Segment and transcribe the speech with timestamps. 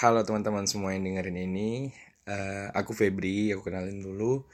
[0.00, 1.92] Halo teman-teman semua yang dengerin ini.
[2.24, 4.48] Uh, Aku Febri, aku kenalin dulu.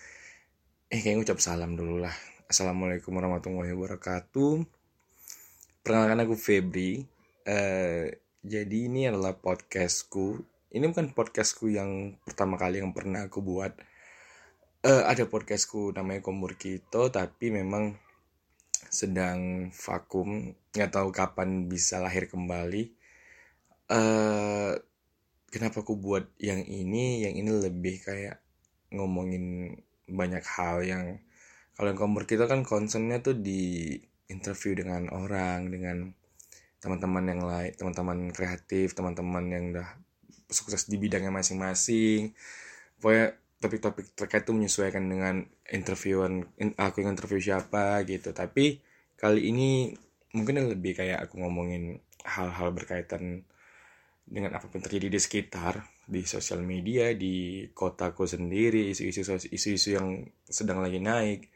[0.91, 2.11] Eh kayaknya ucap salam dulu lah.
[2.51, 4.66] Assalamualaikum warahmatullahi wabarakatuh.
[5.87, 7.07] Perkenalkan aku Febri.
[7.47, 8.11] Uh,
[8.43, 10.43] Jadi ini adalah podcastku.
[10.74, 13.71] Ini bukan podcastku yang pertama kali yang pernah aku buat.
[14.83, 17.95] Uh, Ada podcastku namanya Komur Kito Tapi memang
[18.91, 20.59] sedang vakum.
[20.74, 22.99] Nggak tahu kapan bisa lahir kembali.
[23.87, 24.74] Uh,
[25.51, 27.23] kenapa aku buat yang ini?
[27.25, 28.43] Yang ini lebih kayak
[28.95, 31.05] ngomongin banyak hal yang
[31.77, 33.93] kalau yang kompor kita kan concernnya tuh di
[34.33, 36.09] interview dengan orang dengan
[36.80, 39.88] teman-teman yang lain teman-teman kreatif teman-teman yang udah
[40.51, 42.33] sukses di bidangnya masing-masing.
[43.03, 46.47] Pokoknya topik-topik terkait itu menyesuaikan dengan interviewan
[46.79, 48.31] aku yang interview siapa gitu.
[48.31, 48.81] Tapi
[49.19, 49.93] kali ini
[50.37, 53.47] mungkin lebih kayak aku ngomongin hal-hal berkaitan
[54.27, 59.23] dengan apa pun terjadi di sekitar di sosial media di kotaku sendiri isu-isu
[59.55, 61.46] isu-isu yang sedang lagi naik.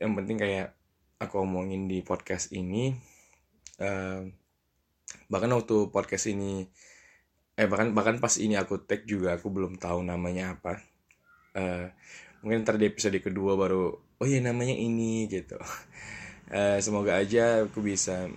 [0.00, 0.68] Yang penting kayak
[1.20, 2.96] aku omongin di podcast ini
[3.82, 4.24] uh,
[5.28, 6.64] bahkan waktu podcast ini
[7.58, 10.80] eh bahkan bahkan pas ini aku tag juga aku belum tahu namanya apa.
[11.52, 11.90] Uh,
[12.40, 15.58] mungkin ntar di episode kedua baru oh ya namanya ini gitu.
[16.48, 18.30] Uh, semoga aja aku bisa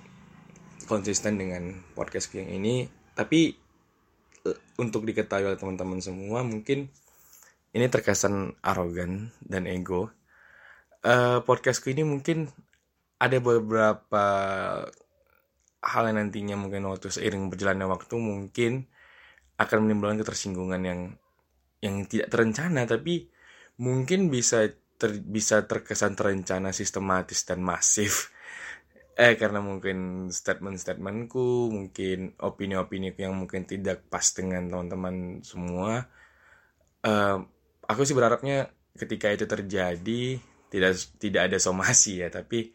[0.89, 2.89] konsisten dengan podcast yang ini.
[3.14, 3.61] Tapi
[4.81, 6.89] untuk diketahui oleh teman-teman semua mungkin
[7.71, 10.11] ini terkesan arogan dan ego.
[11.01, 12.52] Uh, podcastku ini mungkin
[13.21, 14.25] ada beberapa
[15.81, 18.86] hal yang nantinya mungkin waktu seiring berjalannya waktu mungkin
[19.58, 21.02] akan menimbulkan ketersinggungan yang
[21.81, 23.30] yang tidak terencana tapi
[23.81, 24.70] mungkin bisa
[25.02, 28.30] ter, bisa terkesan terencana sistematis dan masif
[29.16, 36.08] eh karena mungkin statement-statementku mungkin opini-opini yang mungkin tidak pas dengan teman-teman semua.
[37.02, 37.44] Uh,
[37.86, 40.39] aku sih berharapnya ketika itu terjadi
[40.71, 42.71] tidak tidak ada somasi ya tapi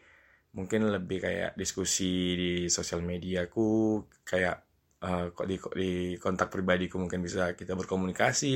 [0.53, 4.67] mungkin lebih kayak diskusi di sosial mediaku kayak
[5.01, 8.51] uh, di, di kontak pribadiku mungkin bisa kita berkomunikasi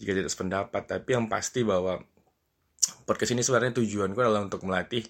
[0.00, 0.82] jika tidak sependapat.
[0.88, 2.00] Tapi yang pasti bahwa
[3.04, 5.04] podcast ini sebenarnya tujuanku adalah untuk melatih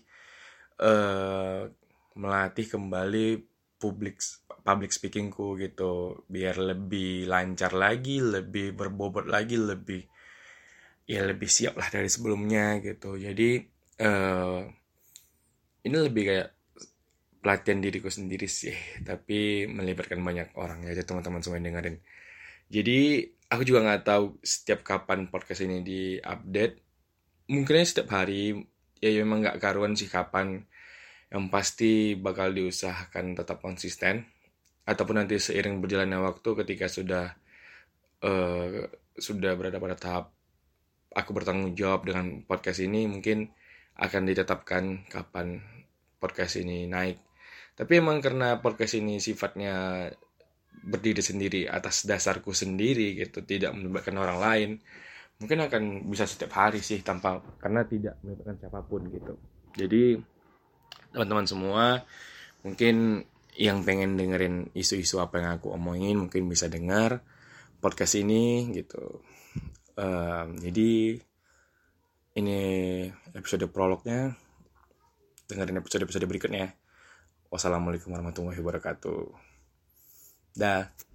[0.82, 1.70] uh,
[2.20, 3.40] melatih kembali
[3.80, 4.20] public
[4.60, 6.22] public speakingku gitu.
[6.28, 10.04] Biar lebih lancar lagi lebih berbobot lagi lebih
[11.08, 13.16] ya lebih siap lah dari sebelumnya gitu.
[13.16, 13.64] Jadi
[14.04, 14.60] uh,
[15.80, 16.48] ini lebih kayak
[17.40, 21.96] pelatihan diriku sendiri sih tapi melibatkan banyak orang ya teman-teman semua yang dengerin.
[22.70, 26.78] Jadi aku juga nggak tahu setiap kapan podcast ini diupdate.
[27.50, 28.54] Mungkinnya setiap hari
[29.02, 30.62] ya, ya memang nggak karuan sih kapan
[31.30, 34.26] yang pasti bakal diusahakan tetap konsisten
[34.82, 37.30] ataupun nanti seiring berjalannya waktu ketika sudah
[38.26, 38.66] uh,
[39.14, 40.24] sudah berada pada tahap
[41.14, 43.50] aku bertanggung jawab dengan podcast ini mungkin
[44.00, 45.60] akan ditetapkan kapan
[46.16, 47.18] podcast ini naik.
[47.74, 50.08] Tapi emang karena podcast ini sifatnya
[50.70, 54.70] berdiri sendiri atas dasarku sendiri gitu tidak melibatkan orang lain
[55.40, 59.34] mungkin akan bisa setiap hari sih tanpa karena tidak melibatkan siapa pun gitu.
[59.76, 60.16] Jadi
[61.12, 61.84] teman-teman semua.
[62.66, 63.26] Mungkin
[63.58, 67.20] yang pengen dengerin isu-isu apa yang aku omongin mungkin bisa dengar
[67.82, 69.20] podcast ini gitu.
[69.98, 71.20] Um, jadi
[72.38, 72.60] ini
[73.34, 74.36] episode prolognya.
[75.50, 76.72] Dengerin episode episode berikutnya.
[77.50, 79.22] Wassalamualaikum warahmatullahi wabarakatuh.
[80.54, 81.09] Dah